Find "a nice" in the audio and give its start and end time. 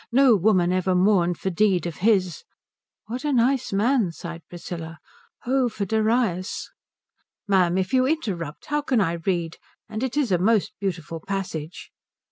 3.23-3.71